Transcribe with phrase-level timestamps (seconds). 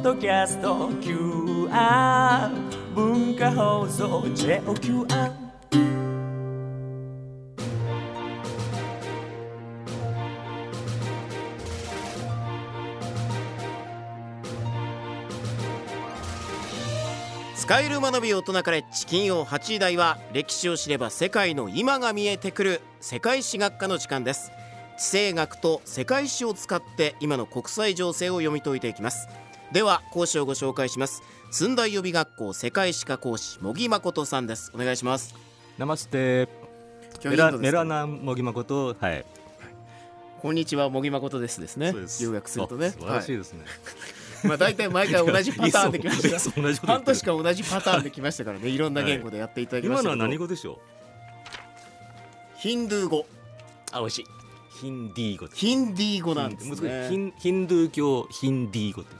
[0.00, 2.50] ッドキャスト QR
[2.94, 5.32] 文化放送 JOQR
[17.54, 24.50] 使える学び大人カレッジ金曜8時台は歴史を知れば世界の今が見えてくる世界史学科の時間です。
[24.96, 29.28] 地政学と世界史を使って今の国際情勢を読み解いていきます。
[29.72, 31.22] では講師をご紹介します。
[31.52, 34.72] 寸大予備学校世界史科講師茂木誠さんです。
[34.74, 35.32] お願いします。
[35.78, 36.48] ナマステ
[37.24, 39.24] メラメラナンモギマコとはい。
[40.42, 41.94] こんにちは茂木誠ですですね。
[42.20, 42.90] 留学するとね。
[42.90, 43.66] 素晴らしいですね、は
[44.46, 46.86] い、まあ大体毎回同じパターンできました。
[46.86, 48.68] 半年間同じパターンできましたからね。
[48.68, 52.58] いろんな言語でやっていただきましたけど、今のは何語でしょう？
[52.58, 53.24] ヒンドゥー語。
[53.92, 54.24] あ美味しい。
[54.80, 57.08] ヒンディー語ヒンディー語なんですね。
[57.08, 59.18] ヒンヒンドゥー教ヒンディー語ってあ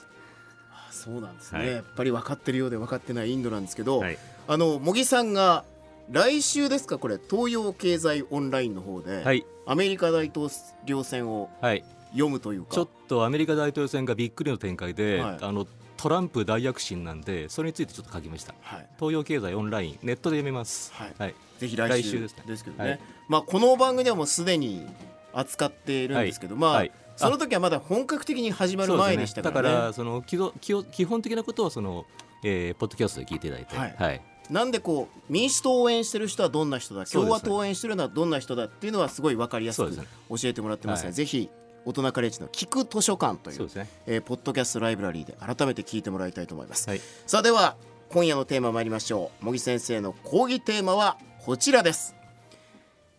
[0.91, 1.69] そうなんですね、はい。
[1.69, 4.19] やっぱり分かってるようで分かってないインドなんですけど、はい。
[4.48, 5.64] あの茂木さんが
[6.10, 6.98] 来週ですか？
[6.98, 9.44] これ東洋経済オンラインの方で、はい。
[9.66, 10.48] アメリカ大統
[10.84, 11.84] 領選をはい。
[12.11, 12.74] 読むというか。
[12.74, 15.38] ちょっとアメリカ大統領選がびっくりの展開で、はい。
[15.41, 18.55] あのトランプ大躍進なんでそれについてちょっと書きました。
[18.62, 20.94] はい、東洋経済オンラインネットで読めます。
[20.94, 21.12] はい。
[21.18, 23.00] はい、ぜひ来週来週ですですねけどね、はい。
[23.28, 24.86] まあ、この番組ではもうすでに
[25.33, 26.92] 扱っているんですけど、まあ、はい。
[27.17, 29.75] その時はまだ本格的に始まる前でしたからね。
[29.75, 32.06] だからその基礎基基本的なことをその、
[32.42, 33.95] えー、ポッドキャストで聞いていただいて、はい。
[33.98, 34.23] はい。
[34.48, 40.05] なんでこう民主党を応援してる人はどんな人だ共和党を応援してるのはどんな人だっていうのはすごい分かりやすく教
[40.45, 41.14] えてもらってますので、はい。
[41.14, 41.51] ぜひ
[41.84, 47.01] 大人カレッジの聞く図書館というねえーポッドキャストライブラリーで改めて聞いてもらいたいと思います、はい。
[47.27, 47.77] さあでは
[48.08, 49.45] 今夜のテーマ参りましょう。
[49.45, 52.17] 茂木先生の講義テーマはこちらです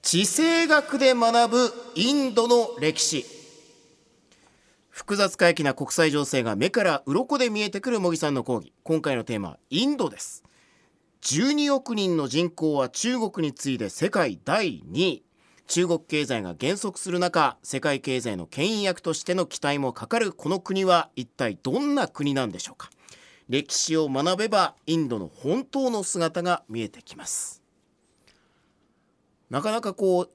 [0.01, 3.23] 地政学で学ぶインドの歴史。
[4.89, 8.73] 複雑回帰な国際情勢が目から鱗で見えてくる茂木さんの講義。
[8.83, 10.43] 今回のテーマはインドです。
[11.21, 15.23] 12億人の人口は中国に次いで世界第2位。
[15.67, 22.89] 中国経済が減速する中世界経済の牽引役としての期待もかかるこの国は一体どんな国なんでしょうか。
[23.49, 27.60] 歴史を学べばインドの本当の姿が見えてきます。
[29.51, 30.29] なかなかこう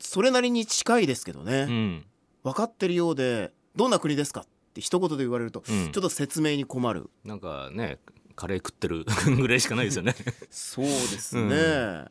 [0.00, 2.06] それなりに近いですけどね、うん。
[2.42, 5.92] 分かってるようでどんな国ですかって一言で言われると、うん。
[5.92, 7.10] ちょっと説明に困る。
[7.24, 7.98] なんかね
[8.34, 9.04] カレー食ってる
[9.36, 10.14] ぐらいしかないですよね。
[10.50, 12.08] そうですね、うん。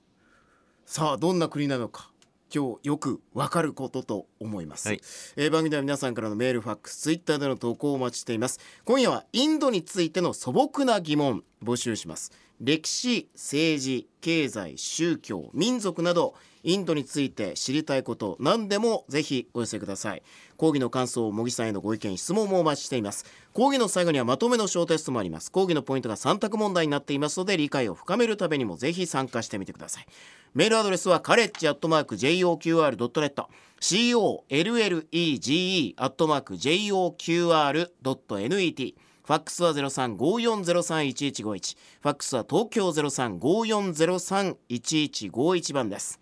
[0.85, 2.11] さあどんな国なのか
[2.53, 5.01] 今日よくわかることと思います、はい。
[5.35, 8.59] えー番組では皆さんからのメールファックスツイッターでの投稿をお待ちしています。
[8.85, 16.33] 今夜はインドについての素朴な疑問募集します歴史政治経済宗教民族など
[16.63, 20.23] インドについて知りたいこと何でもぜひお寄せください。
[20.55, 23.25] 講義の感想茂木さんへのご意見質問もお待ちしています。
[23.51, 25.51] 講義の最後にはまとめの小テストもあります。
[25.51, 30.05] 講義のポイントが3択問題になっていますので理解を深めるためにもぜひ参加してみてください。
[30.53, 33.43] メールアドレスはカレッジアットマーク JOQR.net
[33.81, 46.19] COLLEGE アットマーク JOQR.net ファックスは0354031151ファックスは東京0354031151番です。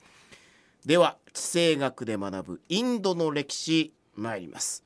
[0.85, 4.83] では地政学で学ぶインドの歴史参ります。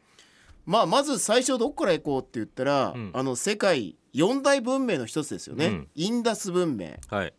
[0.65, 3.11] まあまず最初どこから行こうって言ったら、うん。
[3.13, 5.87] あの世界四大文明の一つですよね、うん。
[5.95, 6.93] インダス文明。
[7.09, 7.33] はい、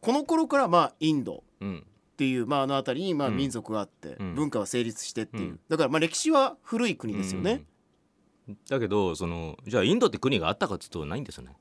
[0.00, 1.44] この頃からまあインド。
[1.60, 1.82] うん、っ
[2.16, 3.36] ていう、まあ、あの辺りにまあうん。
[3.36, 4.34] 民族があって、うん。
[4.34, 5.60] 文化は成立してっていう、うん。
[5.68, 7.66] だからまあ歴史は古い国ですよね、うん
[8.68, 11.56] だけどそのじゃあインドって国があったかっていうとないんですよね。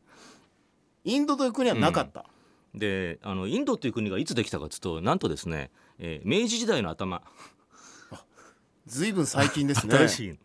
[1.04, 2.26] インドという国はなかった、
[2.74, 7.22] であのインドっていう国がいつできたかっていうとなんとですね、えー明治時代の頭。
[8.88, 9.96] ずいぶん最近ですね。
[9.96, 10.40] 新しい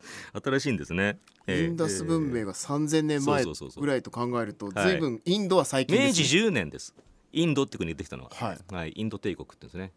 [0.44, 4.88] 新しいんですね、えーインダス文明が3000年前ぐらいと考えるとはい。
[4.90, 6.94] ずいぶんインドは最近です、明治10年です。
[7.32, 8.74] インドって国ができたのは、はい。
[8.74, 9.92] はい、インド帝国って言うんですね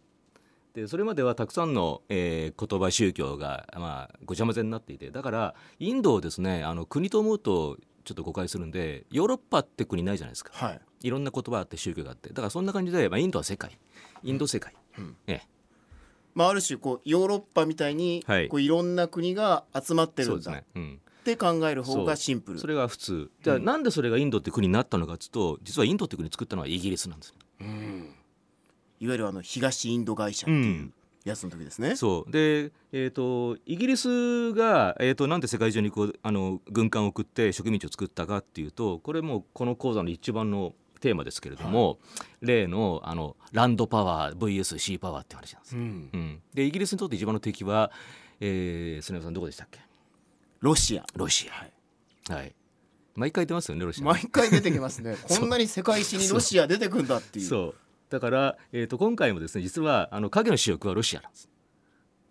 [0.81, 10.51] でそれまではたくさんの、えー言葉宗教が、まあ、ごちゃ混ぜになっていてだからインドをですねあの国と思うとちょっと誤解するんでヨーロッパって国ないじゃないですか。
[10.54, 10.81] はい。
[11.01, 12.30] いろんな言葉あって宗教があって。
[12.30, 13.77] だからそんな感じで、まあ、インドは世界。
[14.24, 15.15] インド世界、うん。
[15.27, 15.42] え
[16.33, 18.48] まあ、ある種こうヨーロッパみたいにはい。
[18.48, 22.59] こういろんな国が集まってるんですね、うん、て考える方がシンプル。
[22.59, 23.30] それが普通。
[23.44, 27.99] じゃあ、なんでそれがインドって国になったのかっつうと実はインドって国作ったのはイギリスなんですうん
[29.00, 30.92] いわゆるあの東インド会社っていう
[31.25, 32.31] やつの時ですね、そう。
[32.31, 42.00] で、えー、とイギリスが、えー、となんで世界中にこうあの軍艦を送って植民地を作ったかっていうとこれもこの講座の一番のテーマですけれども、
[42.42, 46.10] 例のあのランドパワー VS シーパワーって話なんです、うん。
[46.13, 47.92] うん、でイギリスにとって一番の敵は、
[48.40, 49.80] えー、曽根山さんどこでしたっけ？
[50.60, 51.06] ロシア。
[51.16, 51.74] ロシはい。
[52.30, 52.56] アはい。
[53.16, 54.06] 毎回言ってますよねロシア。
[54.06, 55.16] 毎回出てきますね。
[55.28, 57.45] こんなに世界史にロシア出てくんだっていう。
[57.45, 57.75] そう
[58.09, 61.50] だから、えー、と今回もですね実はあの影の主役はロシアなんです。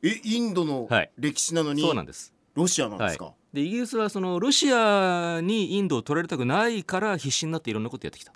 [0.03, 1.11] えインドのはい。
[1.19, 2.33] 歴史なのに、そうなんです。
[2.55, 8.33] ロシアなんですか、はい、でイギリスはそのロシアにインドを取られたくないから必死になっていろんなことやってきた。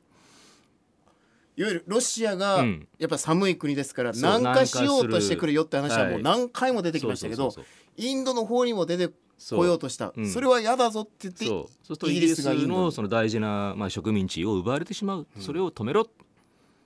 [1.55, 2.89] いわゆるロシアがうん。
[2.99, 6.23] やっぱ寒い国ですから南下しようとしてくるよって話はもうはい。
[6.23, 7.53] 何回も出てきましたけど
[7.97, 9.13] インドの方にも出て
[9.51, 10.21] こようとしたう。
[10.21, 11.85] んそれは嫌だぞって言ってそう。
[11.85, 16.09] するとイギリスのその大事な、まあ、植民地を奪われてしまう、それを止めろ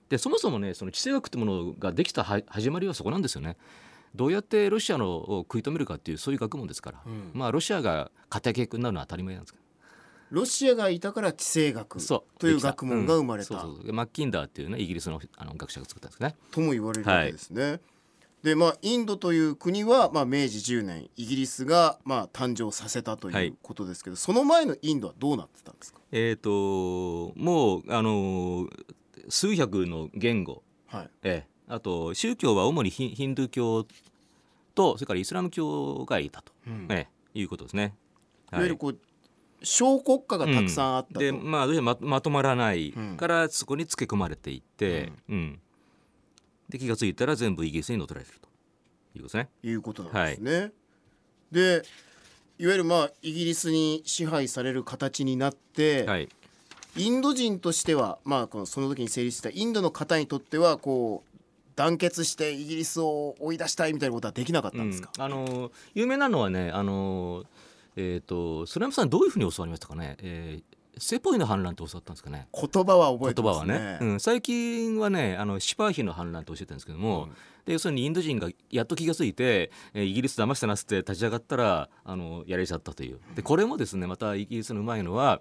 [0.08, 3.56] でそもそもねその地政学ってものができたは始まりはそこなんですよね。
[4.14, 7.30] どうやってロシアのを食い止めるかっていうそういう学問ですから、うん。
[7.34, 9.64] まあロシアが片脚になるのは当たり前なんですけど。
[10.30, 11.98] ロシアがいたから地政学
[12.38, 13.54] という学問が生まれた。
[13.54, 13.86] うんそうそうそう。
[13.86, 16.34] でマッキンダーっていうねイギリスのあの学者が作ったんですね。
[16.50, 17.80] とも言われるわけですね。
[18.42, 23.48] でまあインドという国は、まあ、明治10年イギリスが、まあ、誕生させたとはい。
[23.48, 26.50] いうことですけど、その前のインドはどうなってたんですか、えっ、と
[27.34, 28.68] もうあの
[29.28, 30.62] 数百の言語。
[30.87, 33.87] はい、ええ、あと宗教は主にヒンヒンドゥー教
[34.75, 36.87] とそれからイスラム教がいたと、うん。
[36.90, 37.94] ええ、いうことですね。
[38.52, 38.56] い。
[38.56, 38.99] わゆるこう
[39.62, 43.17] 小国家がたくさんあったと、でまあままとまらないうん。
[43.17, 45.61] からそこにつけ込まれていって、うん。
[46.69, 48.49] で気が付いたら全部イギリスに乗っ取られてると。
[49.17, 49.49] いうことですね。
[49.62, 50.73] いうことなんですね。
[51.50, 51.82] で
[52.58, 56.28] いわゆるまあイギリスに支配される形になって、はい、
[56.96, 61.38] インド人としては、まあ、このその時に成立したインドの方にとってはこう
[61.76, 65.22] 団結してイギリスを追い出したいみたいなことはできなかったんですか、うん。
[65.22, 67.44] あの有名なのはねあの
[67.96, 73.75] えっ、とスラムさんどういうふうに教わりましたかね、えーセポイの反乱って教わったんですかね言葉は覚えて言葉ますね。
[73.75, 77.32] はね、うん、最近はねあのシパーヒの反乱と教えてるんですけども、うん
[77.66, 85.40] で要するにインド人がやっと気が付いて、えーイギリス騙したなっつって立ち上がったらあのやれちゃったというでこれもですねまたイギリスのうまいのは、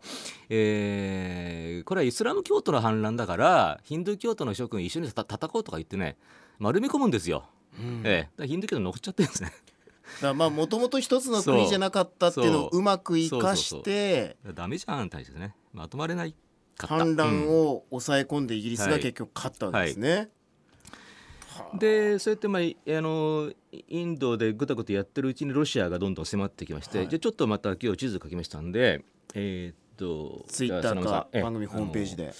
[0.50, 6.18] えーこれはイスラム教徒の反乱だからヒンドゥー教徒の諸君一緒にた戦おうとか言ってね
[6.58, 7.46] 丸め込むんですよ、
[7.80, 9.52] うんええヒンドゥー教徒残っちゃってるんですね
[10.22, 12.80] まあもともと一つの国じゃなかったっていうのをそう。
[12.80, 15.56] うまく生かしてダメじゃん大してね。
[15.74, 16.36] まとまれない
[16.78, 17.50] 反乱うん。
[17.50, 20.30] を抑え込んでイギリスが結局勝ったわけですね。
[21.80, 27.08] でそうやって、まあ、いあのインドでぐたぐたやってるうちにロシアがどんどん迫ってきまして、はい。
[27.08, 29.04] じゃあちょっとまた今日地図書きましたんで
[29.34, 32.26] えーっとツイッターか番組ホームページで。
[32.26, 32.34] で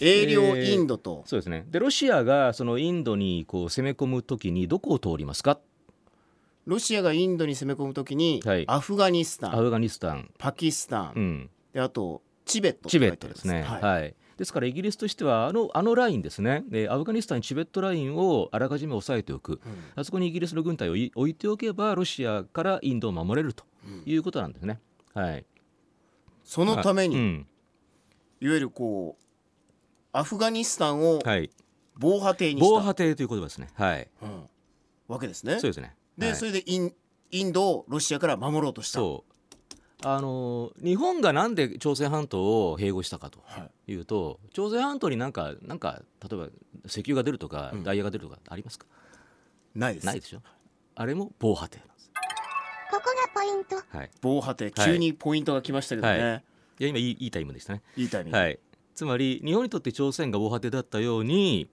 [0.00, 1.64] 営業インドと、そうですね。
[1.70, 5.58] でロシアがそのインドにこう攻め込むときにどこを通りますか
[6.66, 8.64] ロシアがインドに攻め込むときに、はい。
[8.68, 14.10] アフガニスタンアフガニスタン、パキスタン、うん、であとチベットチベットですね、ははい。
[14.10, 14.14] い。
[14.36, 16.64] ですからイギリスとしてはあのあのラインですね。
[16.68, 19.82] でアフガニスタンチベットラインをあらかじめ押さえておく、うん。
[19.94, 23.64] あそこにイギリスの軍隊をい置いておけばロシアからインドを守れると
[24.04, 24.80] いうことなんですね。
[25.14, 25.46] はい、
[26.44, 27.46] そのために、うん。
[28.40, 29.24] いわゆるこう
[30.12, 31.50] アフガニスタンをはい、
[31.98, 33.68] 防波堤にした、防波堤という言葉ですね。
[33.74, 34.42] はい、うん。
[35.08, 35.58] わけですね。
[35.60, 35.95] そうですね。
[36.18, 36.92] で、はいそれでイン
[37.32, 38.98] インドをロシアから守ろうとした。
[39.00, 39.32] そう
[40.04, 46.48] あのー日本がなんで朝鮮半島を併合したかとはいいうと朝鮮半島になんかなんか例えば
[46.86, 48.86] 石油が出るとか、うんダイヤが出るとかありますか？
[49.74, 50.06] ないです。
[50.06, 50.42] ないでしょ？
[50.94, 52.10] あれも防波堤なんです。
[52.90, 53.76] ここがポイント。
[53.98, 56.22] はい、防波堤、はい急にポイントが来ましたけどね。、はい
[56.84, 57.82] や今いいいいタイムでしたね。
[57.96, 58.38] いタイミング。
[58.38, 58.58] はい、
[58.94, 61.68] つまり日本にとって朝鮮が防波堤だったように、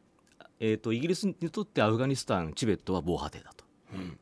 [0.59, 4.17] えー、とイギリスにとってアフガニスタンチベットは防波堤だとうん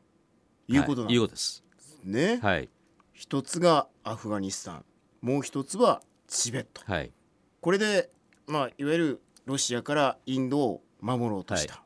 [0.68, 1.64] いうことなんはい、いうです。
[1.78, 2.38] すね。
[2.42, 2.68] はい
[3.12, 4.84] 一つがアフガニスタン、
[5.20, 6.82] もう一つはチベット。
[6.84, 7.12] はい
[7.60, 8.10] これで
[8.46, 11.82] まあいわゆるロシアからインドを守ろうとした。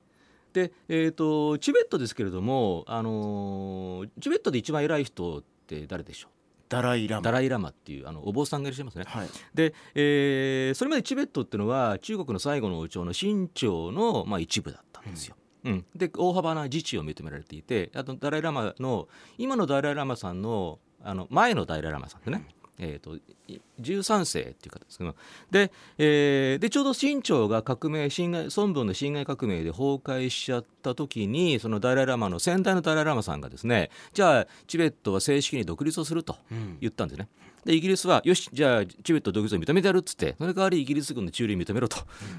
[0.54, 6.30] で、えー、とチベットですけれども、あのーチベットで一番偉い人って誰でしょう？
[6.70, 7.22] ダライラマ。
[7.22, 9.04] ダライ・ラマっていうあのお坊さんがいらっしゃいますね。
[9.06, 9.28] はい。
[9.54, 15.36] で、えーそれまでチベットっていうのは中国の最後の王朝の清朝の、まあ、一部だったんですよ。
[15.38, 15.45] うん
[15.94, 19.08] で大幅な自治を認められていてあとダライ・ラマの
[19.38, 22.44] 今のダライ・ラマさんのあの前のダライ・ラマさんでね、
[22.78, 23.16] えー、と
[23.48, 25.14] い13世っていう方ですけど
[25.50, 36.78] で,、えーでちょうど清朝が革命辛亥孫文の辛亥革命で崩壊しちゃった時にそのダライ・ラマの先代のダライ・ラマさんがですねじゃあチベットは正式に独立をするとうん。
[36.80, 37.28] 言ったんですね。
[37.64, 41.98] でイギリスはよしじゃあチベット独立を認めてやるっつってその代わりイギリス軍の駐留認めろと、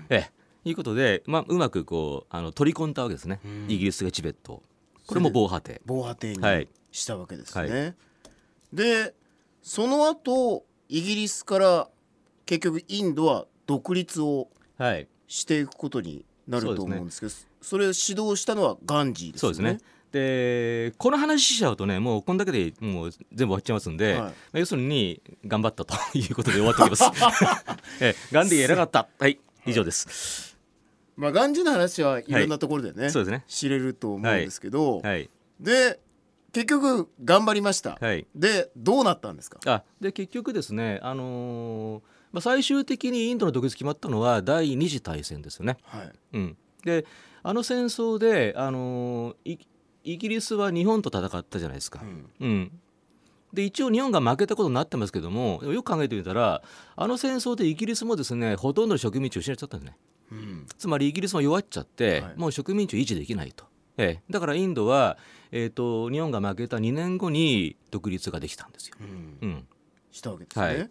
[0.09, 3.65] ええいうことで、まあ、うまくこうあの取り込んだわけですね、うん。
[3.67, 4.53] イギリスがチベット。
[4.53, 4.63] を
[5.05, 5.81] これも防波堤。
[5.85, 6.67] 防波堤にはい。
[6.91, 7.85] したわけですね。
[7.85, 7.93] は
[8.73, 9.13] で
[9.61, 11.89] その後イギリスから
[12.45, 15.07] 結局インドは独立をはい。
[15.27, 17.31] していくことになると思うんですけど
[17.61, 19.55] それを指導したのはガンジーですよね。
[19.55, 19.89] そうですね。
[20.11, 24.21] でこの話しちゃうとねもうこんだけでもう全部終わっちゃいますんで、はい。
[24.21, 27.03] まあ要するに頑張ったということで終わっておきます。
[27.99, 29.09] えガンディ偉かった。
[29.19, 29.39] はい。
[29.65, 30.46] 以上です。
[31.17, 32.25] まあガンジーの話はい。
[32.27, 33.43] ろんなところでね,、そうですね。
[33.47, 35.29] 知れると思うんですけど、はい。
[35.59, 35.99] で
[36.53, 38.25] 結局頑張りました、はい。
[38.33, 39.59] でどうなったんですか？
[39.65, 45.77] あで結局ですね、あのーまあ、最終的にインドの独立決まったのは第二次大戦ですよね。
[45.83, 46.11] はい。
[46.33, 47.05] うん、で
[47.43, 49.59] あの戦争で、あのーイ
[50.03, 51.99] イギリスは日本と戦ったじゃないですか。
[52.01, 52.31] うん。
[52.39, 52.71] うん、
[53.51, 56.61] で一応日本が負けたことになってますけどもよく考えてみたら
[56.95, 59.97] あの戦争でイギリスもですねほとんどの植民地を失っちゃったんですね。
[60.31, 60.67] うん。
[60.77, 62.33] つまりイギリスも弱っちゃって、はい。
[62.37, 63.65] もう植民地を維持できないと。
[63.97, 65.17] ええ、だからインドは、
[65.51, 68.95] えー、と日本が負けた2年後に独立ができたんですよ。
[69.01, 69.37] うん。
[69.41, 69.67] うん、
[70.11, 70.89] したわけですね、はい。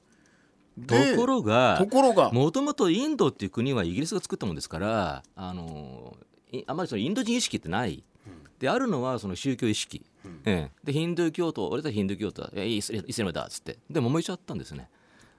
[0.87, 2.33] とでころがところが。
[2.33, 6.16] もともとインドっていう国はイギリスが作ったもんですからあの
[6.52, 8.02] いあまりそのインド人意識ってない、
[8.59, 10.40] であるのはその宗教意識、うん。
[10.45, 10.81] ええ。
[10.83, 13.78] でヒンドゥー教徒俺たちヒンドゥー教徒だえイスイスラムだっつって。
[13.88, 14.90] で揉めちゃったんですね、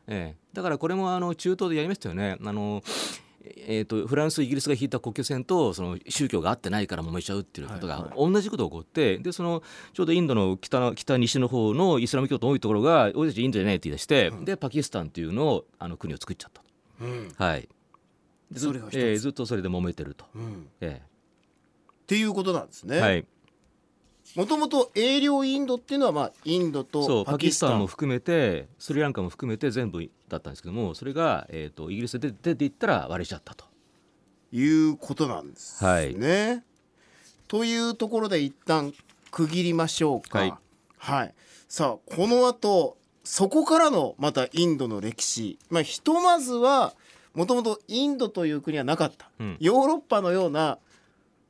[0.08, 0.40] ええ。
[0.54, 2.38] だからこれもあの中東でやりましたよね。
[2.42, 2.82] あの
[3.58, 9.64] えー、とフランスイギリスが引いた国境線とその宗教が合ってないから揉めちゃうっていうことがはいは同じことが起こってでその
[9.94, 16.68] ちょうどインドの北の北西の方のイスラム教徒多いところが俺たちインドじゃないって言い出して、でパキスタンっていうのをあの国を作っちゃったと。
[17.02, 17.68] うんはい。
[18.52, 20.26] でずえーずっとそれで揉めてると。
[20.36, 23.26] うんえっていうことなんですね、えはい。
[24.36, 33.66] もともと英領インドっていうのはまあインドとパキスタンも含めてスリランカも含めて全部だったんですけどもそれが、えー、とイギリスで出ていったら割れちゃったと。
[34.52, 36.64] いうことなんですね。
[37.48, 38.94] というところで一旦
[39.32, 40.40] 区切りましょうか。
[40.40, 40.54] はい。
[40.98, 41.34] はい。
[41.68, 46.94] さあこの後そこからのまたインドの歴史、まあ、ひとまずは
[47.34, 49.58] もともとインドという国はなかった、うん。
[49.60, 50.80] ヨーロッパのような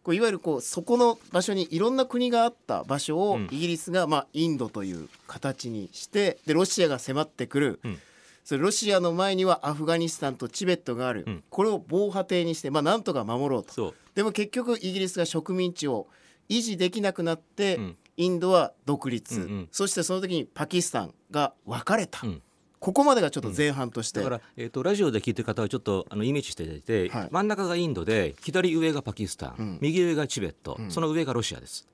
[0.08, 3.50] こういわゆるこうそこの場所にいろんな国があった場所をうん。
[3.52, 7.98] イギリスがまあインドという形にしてでロシアが迫ってくる、うん。
[8.46, 11.44] それロシアの前にはアフガニスタンとチベットがある、うん。
[11.50, 13.94] これを防波堤にして、まあ、なんとか守ろうと。
[14.16, 16.08] でも結局イギリスが植民地を
[16.48, 17.98] 維持できなくなって、うん。
[18.16, 19.68] インドは独立、うんうん。
[19.74, 22.42] そしてその時にパキスタンが分かれた、うん
[22.80, 27.30] ここまでがちょっと前半として、だから、えー、とラジオで聞いてる方はちょっとあのイメージしていただいて、はい。
[27.32, 29.78] 真ん中がインドで左上がパキスタン、うん。
[29.82, 30.92] 右上がチベット、うん。
[30.92, 31.88] その上がロシアです。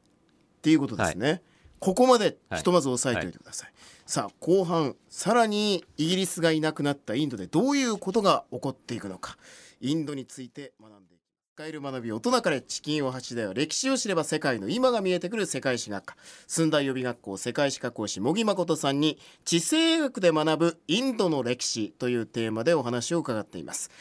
[0.57, 1.41] っていうことですね、
[1.79, 3.73] ここまではいひとまず押さえておいてください、
[4.05, 9.37] さあ後半さらにイギリスがいなくなったインドでどういうことが起こっていくのか。
[9.81, 11.12] インドについて学んで
[11.55, 16.15] 使える学び大人からチキンを発では歴史を知れば世界の今が見えてくる世界史学科。
[16.48, 23.91] 寸大予備学校世界史科講師茂木誠さんに地政学で学ぶインドの歴史というテーマでお話を伺っています。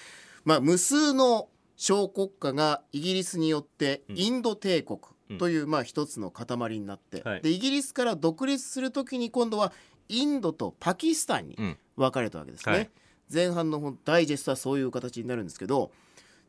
[0.47, 5.01] まあ無数の小国家がイギリスによってインド帝国
[5.39, 7.43] というまあ一つの塊になって、はい。
[7.43, 9.75] でイギリスから独立する時に今度は
[10.09, 11.79] インドとパキスタンにうん。
[11.97, 12.91] 分かれたわけですね、はい。
[13.31, 15.93] 前半の本ダイジェストはそういう形になるんですけど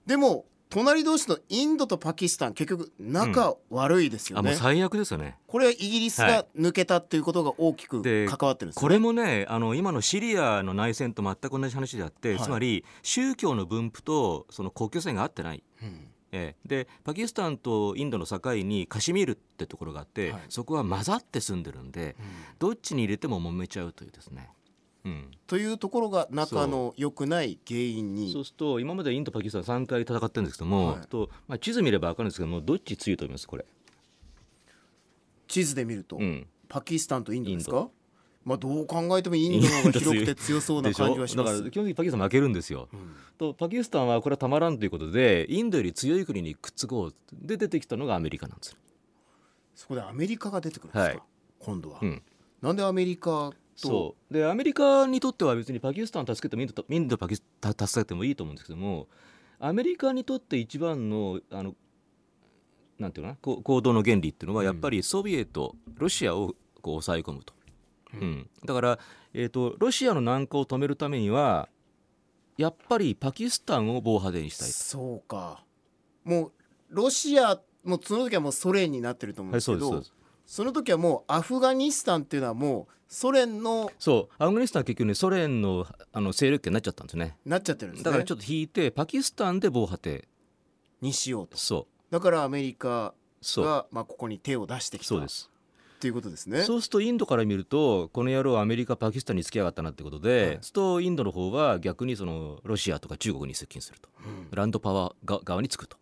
[0.06, 5.38] でも隣同士のインドとパキスタン結局仲悪いですよね、あもう最悪ですよね。
[5.46, 8.82] これはイギリスが抜けたっていうことが大きくで関わってるんですね。
[8.82, 12.40] これもねあの今のシリアの内戦と全く同じ話であって、はい。
[12.40, 15.64] つまり宗教の分布とその国境線が合ってない。
[15.84, 16.08] うん。
[16.32, 16.68] ええ。
[16.68, 20.42] でパキスタンとインドの境にカシミールってところがあって、はい。
[20.50, 22.16] そこは混ざって住んでるんで、
[22.58, 24.50] どっちに入れても揉めちゃうというですね。
[25.06, 28.32] うん、というところが仲の良くない原因に。
[28.32, 31.08] そうすると今までインドパキスタン3回戦ってるんですけども、はい。
[31.08, 33.66] とまあ、地図見れば分かるんですけどもどっち強いと思いますこれ？
[35.48, 37.90] 地図で見ると、うん、パキスタンとインドですイか
[38.46, 41.52] まあどう考えてもインドの方が広くて強そうな感じはします。
[41.54, 42.88] だから基本的にパキスタン負けるんですよ。
[42.92, 43.16] うん。
[43.38, 48.78] とパキスタンはこれはたまらんということでインドより強い国にくっつこうで出てきたのがアメリカなんですよ。
[49.76, 51.20] そこでアメリカが出てくるんですか、はい。
[51.60, 52.22] 今度は、うん。
[52.62, 54.34] なんでアメリカとそう。
[54.34, 59.08] でアメリカにとっては別にパキスタン助けてもインドとインドパキスタ助けてもいいと思うんですけども
[59.60, 61.76] アメリカにとって一番のあの
[63.00, 67.54] なんていうのかな行動の原理っていうのはやっぱりソビエト、ロシアをこう抑え込むと、
[68.14, 68.50] うん。
[68.64, 69.00] だから、
[69.34, 71.70] えー、とロシアの南下を止めるためには
[72.58, 74.74] やっぱりパキスタンを防波堤にしたいと。
[74.74, 75.64] そうか。
[76.24, 76.52] もう
[76.90, 87.38] ロシアもうその時はもうソ連になってると思うんはい、ですけど、そうですそうですその時はもうアフガニスタンっていうのはもうソ連のそうアフガニスタンは結局ねソ連のあの勢力圏になっちゃったんですね。
[87.46, 88.06] なっちゃってるんですね。
[88.06, 90.28] だからちょっと引いてパキスタンで防波堤
[91.02, 91.58] にしようと。
[91.58, 92.14] そう。
[92.14, 93.14] だからアメリカ
[93.58, 95.06] がまあここに手を出してきた。
[95.06, 95.50] っそうです。
[96.00, 96.64] ていうことですね。
[96.64, 100.54] そうするとインドから見るとこの野郎アメリカパキスタンに付きやがったなってことで、はい。
[100.56, 104.48] そうするとインドの方は逆にそのロシアとか中国に接近すると、うん。
[104.52, 105.98] ランドパワーが側につくと。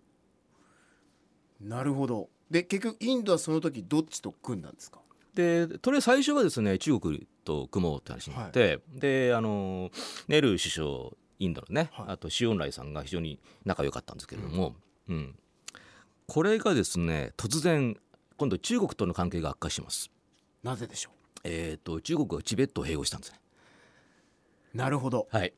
[1.60, 5.00] なるほどで結局インドはその時どっちと組んだんですか？
[5.34, 9.90] でとりあえず最初はですね中国と組もうって話になって、であの
[10.28, 10.90] ネル首相
[11.40, 12.06] インドのね、はい。
[12.10, 14.76] あとシオンライさんが非常に仲良かったんですけれども、
[15.08, 15.36] うん。
[16.28, 17.98] これがですね突然
[18.38, 20.12] 今度中国との関係が悪化します。
[20.62, 21.12] なぜでしょ
[21.44, 23.40] えー、と中国がチベットを併合したんですね。
[24.76, 25.28] うなるほど。
[25.32, 25.54] はい、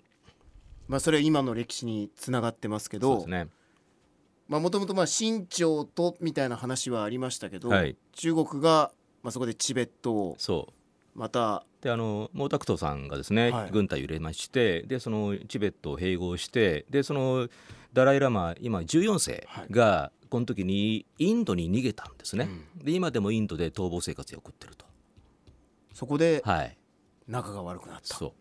[0.87, 3.47] まあそれは今の歴史につながってますけどそうですね。
[4.47, 7.95] まあもともとまあ清朝とみたいな話はありましたけど、はい。
[8.13, 11.19] 中国がまあそこでチベットをそう。
[11.19, 13.71] またであの毛沢東さんがですね、はい。
[13.71, 17.47] 軍隊を入れましてでそのチベットを併合してでその
[17.93, 24.85] ダライ・ラマ今14世がこの時にインドに逃げたんですね、で今でもインドで逃亡生活を送ってると。
[25.93, 26.77] そこではい。
[27.27, 28.15] 仲が悪くなった。
[28.15, 28.33] そ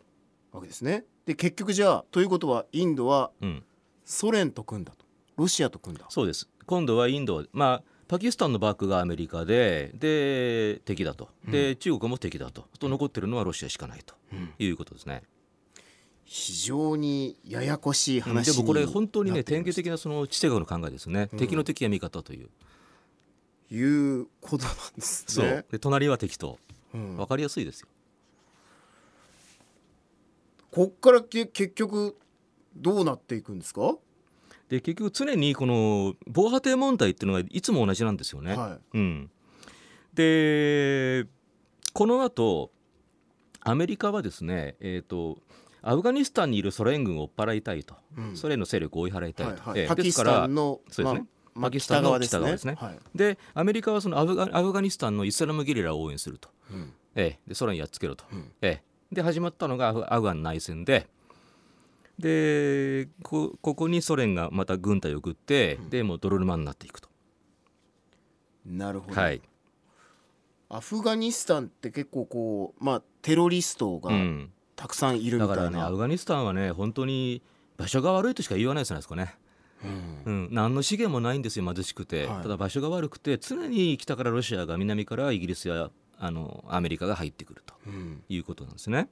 [0.53, 1.05] わけですね。
[1.27, 3.31] で結局じゃあということはインドは
[4.05, 5.02] ソ連と組んだと
[5.37, 6.07] ロシアと組んだ。
[6.09, 6.49] そうです。
[6.67, 11.31] 今度はインドまあパキスタンのバックがアメリカでで敵だと。
[11.49, 12.67] で、中国も敵だと。
[12.79, 14.15] と残ってるのはロシアしかないと。
[14.59, 15.23] いうことですね、
[16.25, 22.49] 非常にややこしい話にでもこれ本当にね典型的なその地政学の考えですね、敵の敵は味方という。
[23.71, 25.65] たいうことなんですそう、ね。
[25.71, 26.59] で隣は敵と。
[26.95, 27.17] うん。
[27.17, 27.89] 分かりやすいですよ。
[30.71, 32.17] こっからけ結局
[32.77, 33.97] どうなっていくんですか？
[34.73, 38.57] で結局常にこの防波堤問題っていうのがいつも同じなんですよね。
[38.57, 39.31] はうん、
[40.15, 41.27] で
[41.93, 42.71] この後
[43.61, 45.37] アメリカはですね、えー、と
[45.83, 48.37] アフガニスタンにいるソ連軍を追っ払いたいと、うん。
[48.37, 49.95] ソ連の勢力を追い払いたいはいと。
[49.95, 51.27] ですからタンのそうですね。
[51.55, 52.75] まあパキスタンの北側ですね。
[52.81, 52.99] はい。
[53.15, 56.95] でアメリカはそのアフガアフガニスタンのイスラムゲリラを応援すると、うん。
[57.15, 58.51] ええ、でソ連やっつけろと、うん。
[58.63, 61.09] ええ、で始まったのがアフガン内戦で
[62.23, 67.09] でこここにソ連がまた軍隊を送って、でもう泥沼になっていくと。
[68.65, 69.43] なるほど、はい。
[70.71, 77.43] アフガニスタンって結構こうまあテロリストがうん、たくさんいるみたいな、だからねアフガニスタンはね本当に
[77.77, 79.35] 場所が悪いとしか言わないじゃないですかね。
[79.85, 80.23] うん。
[80.25, 82.43] うん、何の資源もないんですよ貧しくて、はい。
[82.43, 88.23] ただ場所が悪くて常に北からロシアが南からイギリスやあのアメリカが入ってくるとうん。
[88.29, 89.09] いうことなんですね。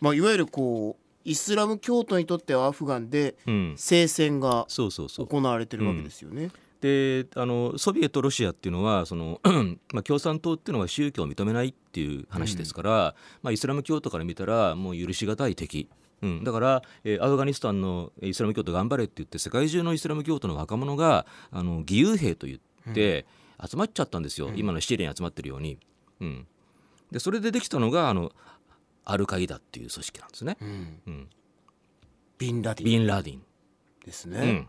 [0.00, 6.50] まあ、いわゆるこうイスラム教徒にとってはアフガンでうん、聖戦が行われてるわけですよね。
[6.80, 9.40] であのソビエトロシアっていうのはその、
[9.92, 15.88] まあ、共産党っていうのは宗教を認めないっていう話ですから、まあ、イスラム教徒から見たらもう許し難い敵、
[16.22, 23.26] うん、だから、えーアフガニスタンのイスラム教徒頑張れって言って世界中のイスラム教徒の若者があの義勇兵と言って
[23.68, 25.78] 集まっちゃったんですよ、今のシリアに集まってるように。
[26.20, 26.46] うん、
[27.10, 28.32] でそれでできたのがあの
[29.06, 30.56] アルカイダっていう組織なんですね。
[30.60, 31.00] うん。
[31.06, 31.28] うん、
[32.38, 32.90] ビンラディン。
[32.90, 33.42] ビンラディン、
[34.04, 34.38] ですね。
[34.38, 34.68] うん、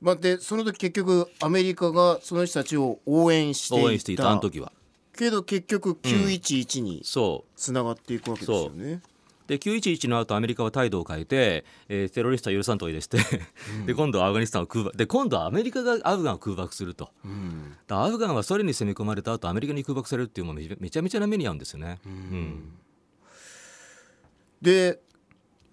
[0.00, 3.84] まあ、でその時結局アメリカがその人たちを応援していた。
[3.86, 4.72] 応援していたあの時は。
[5.16, 7.50] けど結局911にそう。
[7.56, 9.00] つながっていくわけですよね。
[9.46, 13.18] で911の後アメリカは態度を変えて、えーテロリストは許さんと言い出して、
[13.86, 14.96] で今度はアフガニスタンを空爆。
[14.96, 17.10] で今度はアメリカがアフガンを空爆すると。
[17.24, 17.76] うん。
[17.88, 22.00] アフガンはソ連に攻め込まれた後アメリカに空爆されるっていうもうめちゃめちゃな目に遭うんですよね。
[22.04, 22.78] うん
[24.66, 25.00] で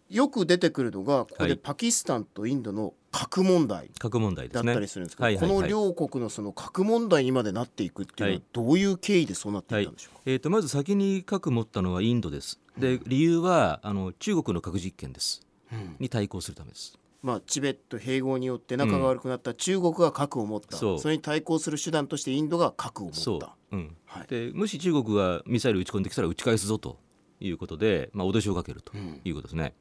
[0.10, 1.58] よく出てくるのがここではい。
[1.58, 4.64] パキスタンとインドの核問題核問題でだっ。
[4.64, 5.56] たりするんですけど、はいはいはい。
[5.56, 8.44] この両国のその核問題にまでなっていくっていうのははい。
[8.54, 10.22] どういう経緯でそうなっていったんでしょうか？
[10.28, 12.60] えー、とまず先に核持ったのはインドです。
[12.78, 15.42] で理由はあの中国の核実験です。
[15.72, 15.96] うん。
[16.00, 17.00] に対抗するためです。
[17.24, 21.00] まあ、チベット併合によって仲が悪くなった中国が核を持った、そう。
[21.00, 23.96] それに対抗する手段としてインドが核を持った。、うん。
[24.06, 24.28] はい。
[24.28, 27.00] でもし中国がミサイル撃ち込んできたら撃ち返すぞと
[27.48, 29.22] いうことで、まあ、脅しをかけるとうん。
[29.24, 29.74] いうことですね。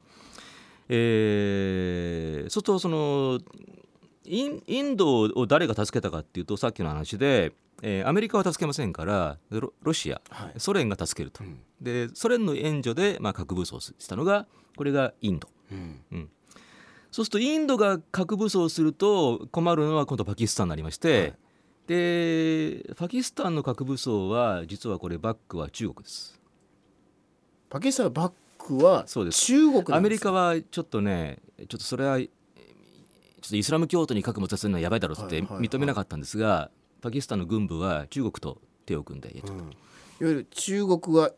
[0.88, 3.40] えー、そうするとその
[4.25, 10.61] インインドを誰が助けたかっていうとさっきの話で、えーアメリカは助けませんからロロシア、はい。
[10.61, 11.61] ソ連が助けると、うん。
[11.81, 14.46] でソ連の援助で、まあ、核武装したのが
[14.77, 15.48] これがインド。
[15.70, 16.31] うん。
[17.11, 21.35] そうするとインドが核武装すると困るのは今度パキスタンになりまして、はい。
[21.88, 26.40] でパキスタンの核武装は実はこれバックは中国です。
[27.72, 29.46] パキスタンのバックはそうです。
[29.46, 32.26] 中国アメリカはちょっとねちょっとそれはえー
[33.40, 35.68] ちょっとイスラム教徒に核持たせるのはやばいだろうってはいはいはい。
[35.68, 39.70] 認めなかったんですが、パキスタンの軍部は中国と手を組んでやっちゃった、うん。
[39.70, 39.72] いわ
[40.20, 41.30] ゆる中国は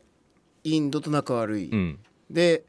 [0.65, 1.99] インドと仲悪い、うん。
[2.29, 2.65] で、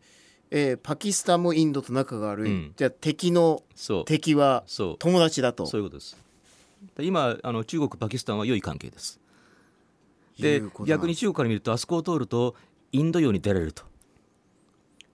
[0.53, 2.73] えーパキスタンもインドと仲が悪い、うん。
[2.77, 4.05] じゃあ敵のそう。
[4.05, 4.97] 敵はそう。
[4.99, 5.67] 友達だと。
[5.67, 6.17] そういうことです。
[6.97, 9.19] で今あの中国パキスタンは良い関係です。
[10.39, 12.55] で逆に中国から見るとあそこを通ると
[12.97, 13.83] インド洋に出られると。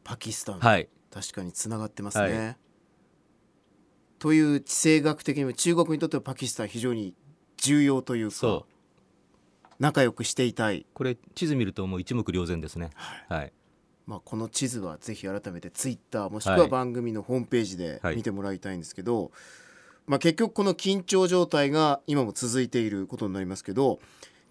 [0.05, 0.89] パキスタン、はい。
[1.11, 2.47] 確かにつながってますね。
[2.47, 2.57] は
[4.21, 7.13] という地政学的にも中国にとってはパキスタン非常に
[7.57, 8.67] 重要というかそ
[9.81, 12.91] 仲良くしていたい、これ地図見るともう一目瞭然ですね。
[13.29, 13.53] はい。
[14.07, 16.69] まあ、この地図はぜひ改めてツイッターもしくははい。
[16.69, 18.17] 番組のホームページではい。
[18.17, 19.33] 見てもらいたいんですけど、
[20.07, 23.99] まあ、結局この緊張状態が今も続いていることになりますけど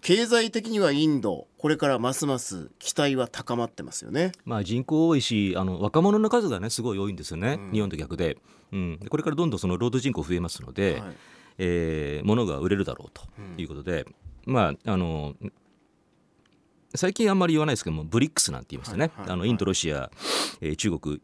[0.01, 4.31] 経済的にはインドこれからますます期待は高まってますよね。
[4.45, 7.71] まあ、人口多いしあの若者の数がねすごい多いんですよね、うん。
[7.71, 8.37] 日本と逆で,、
[8.71, 11.13] うん、でこれからどんどんその労働人口増えますので、はい。
[11.57, 13.21] えー物が売れるだろうと
[13.61, 14.05] いうことで、
[14.45, 15.35] まああの
[16.95, 20.09] 最近あんまり言わないですけどもブリックスなんて言いますよね、はいはいあのインドロシア、
[20.61, 21.21] えー中国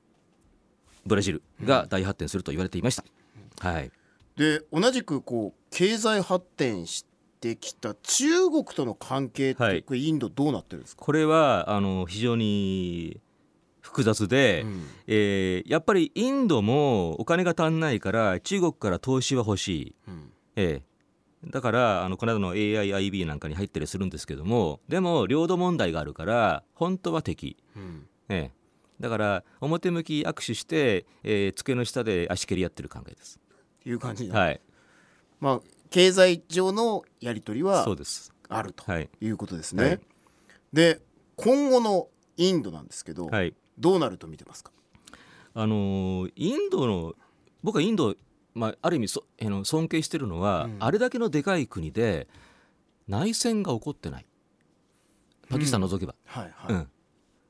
[1.05, 3.03] ブラジルが大発展すると言われていました、
[3.67, 3.91] はい。
[4.35, 7.05] で同じくこう経済発展し
[7.55, 13.19] てきた中国との関係って、はいこれインドどうなってるんですか、これはあの非常に
[13.81, 14.83] 複雑で、うん。
[15.07, 20.31] えーやっぱりインドもお金が足んないから中国から投資は欲しい、うん。
[20.55, 20.87] ええ
[21.45, 28.07] だからあのこの間の AIIB なんかに入ったりするんですけどもでも領土問題があるから本当は敵、うん。
[28.29, 28.57] ええ
[28.99, 33.39] だから表向き握手して、えー机の下で足蹴りやってる考えです。
[33.85, 34.59] いう感じな、はい、
[35.39, 37.85] まあ、経済上のやり取りは。
[38.49, 39.83] あるとはい、いうことですね。
[39.83, 39.99] はい。
[40.71, 41.01] で
[41.35, 44.71] 今後のインドなんですけど、はい、どうなると見てますか、
[45.53, 47.15] あのーインドの
[47.63, 48.15] 僕はインド、
[48.53, 50.77] まあ、ある意味そあの尊敬してるのは、うん。
[50.79, 52.27] あれだけのでかい国で
[53.07, 54.25] 内戦が起こってない。
[55.49, 56.73] パキスタン除けば、はいはい。
[56.73, 56.89] うん。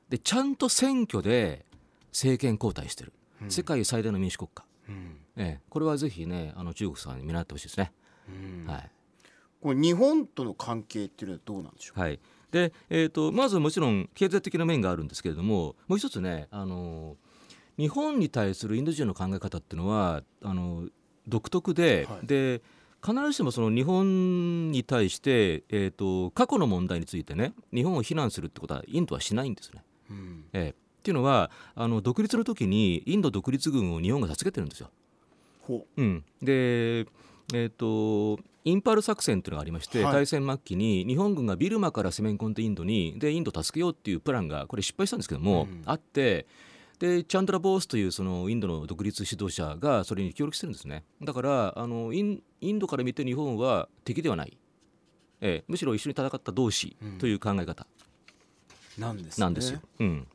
[0.08, 1.66] でちゃんと選挙で
[2.08, 3.50] 政権交代してる、うん。
[3.50, 5.16] 世界最大の民主国家、うん。
[5.36, 7.92] ええ、これはぜひねあの中国さんに見習ってほしいですね。
[8.28, 8.66] うん。
[8.66, 8.90] はい。
[9.60, 12.00] これ日本との関係っていうのはどうなんでしょう？
[12.00, 12.20] はい、
[12.52, 17.16] で、えー、とまずもちろん経済的な面があるんですけれどももう一つね、あの
[17.76, 20.88] 日本に対するインド人の考え方っていうのはあの
[21.26, 22.26] 独特で,、はい。
[22.26, 22.62] で
[23.04, 29.82] 必ずしもその日本に対して、えー、と過去の問題についてね日本を非難するってことはインドはしないんですね。
[30.10, 30.44] うん。
[30.52, 30.70] ええ。
[30.70, 34.90] っていうのはあの独立の時にインド独立軍を日本が助けてるんですよ。
[35.62, 36.02] ほう。
[36.02, 37.06] ん、で、
[37.54, 40.12] えー、とインパール作戦というのがありまして、はい。
[40.12, 45.82] 大戦末期に日本軍がビルマから攻め込んでインドにでインドを助けようっていうプランがこれ失敗したんですけども、うん。
[45.86, 46.46] あって
[46.98, 51.04] でチャンドラ・ボースというそのインドの独立指導者がそれに協力してるんですね。
[51.22, 54.58] だからあのインインドから見て日本は敵ではない、
[55.40, 57.86] ええむしろ一緒に戦った同志という考え方。
[58.98, 59.44] うなんですね。
[59.44, 59.80] なんですよ。
[60.00, 60.26] うん、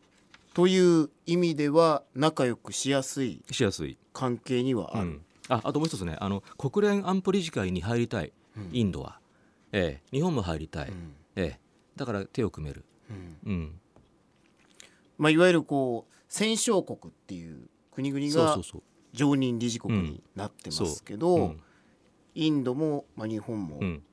[0.54, 3.97] という意味では仲良くしやすいしやすい。
[4.13, 8.69] 関係にはある、うん、ああともう一つねあの国連安保理事会に入りたい、うん。
[8.71, 9.19] インドは、
[9.71, 11.13] ええ、日本も入りたい、うん。
[11.36, 11.60] ええ、
[11.95, 13.51] だから手を組める、うん。
[13.51, 13.79] うん、
[15.17, 18.58] まあ、いわゆるこう戦勝国っていう国々が
[19.13, 21.62] 常任理事国になってますけど、うん。
[22.36, 24.03] インドも、まあ、日本も、うん、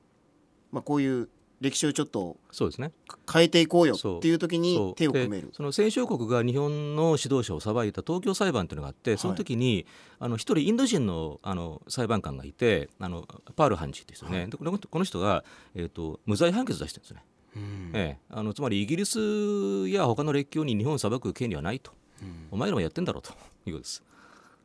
[0.71, 1.29] まあ、こういう
[1.61, 2.91] 歴史をちょっとそうですね。
[3.31, 5.47] 変えていこうよっていう時に手を組める。
[5.49, 9.85] でその戦勝国が日本の指導者を裁いた東京裁判というのがあってその時に、
[10.19, 15.43] あの一人インド人のあの裁判官がいてあのパール判事っていう人ね、でこのこの人が、
[15.75, 17.23] えー、と無罪判決出してるんですね、
[17.55, 17.91] うん。
[17.93, 21.91] ええ、あのつまりイギリスや他の列強に日本を裁く権利はないと、
[22.23, 22.47] うん。
[22.51, 23.33] お前らもやってんだろうと。
[23.65, 24.03] いうことです。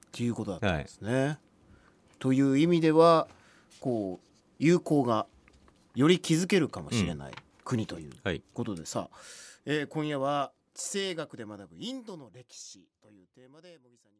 [0.06, 1.38] っていうことだったんですね。
[2.18, 3.28] という意味では
[3.80, 4.26] こう
[4.58, 5.26] 友好が
[5.96, 7.32] より築けるかもしれない
[7.64, 9.08] 国というはいことでさ、
[9.64, 14.18] えー今夜は地政学で学ぶインドの歴史というテーマで茂木さんに